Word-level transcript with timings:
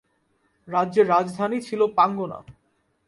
রাজ্যের 0.67 1.05
রাজধানী 1.07 1.59
ছিল 1.61 1.81
পাঙ্গনা। 1.97 2.39